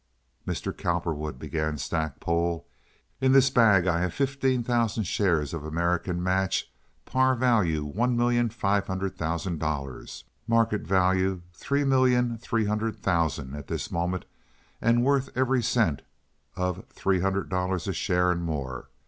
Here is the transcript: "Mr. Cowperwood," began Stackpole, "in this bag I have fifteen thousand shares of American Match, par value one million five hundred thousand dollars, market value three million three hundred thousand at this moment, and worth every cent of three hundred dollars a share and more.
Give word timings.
"Mr. 0.47 0.75
Cowperwood," 0.75 1.37
began 1.37 1.77
Stackpole, 1.77 2.67
"in 3.19 3.33
this 3.33 3.51
bag 3.51 3.85
I 3.85 3.99
have 4.01 4.15
fifteen 4.15 4.63
thousand 4.63 5.03
shares 5.03 5.53
of 5.53 5.63
American 5.63 6.23
Match, 6.23 6.73
par 7.05 7.35
value 7.35 7.83
one 7.85 8.17
million 8.17 8.49
five 8.49 8.87
hundred 8.87 9.15
thousand 9.15 9.59
dollars, 9.59 10.23
market 10.47 10.87
value 10.87 11.43
three 11.53 11.83
million 11.83 12.39
three 12.39 12.65
hundred 12.65 12.95
thousand 12.95 13.53
at 13.55 13.67
this 13.67 13.91
moment, 13.91 14.25
and 14.81 15.03
worth 15.05 15.29
every 15.35 15.61
cent 15.61 16.01
of 16.55 16.83
three 16.89 17.19
hundred 17.19 17.47
dollars 17.49 17.87
a 17.87 17.93
share 17.93 18.31
and 18.31 18.41
more. 18.43 18.89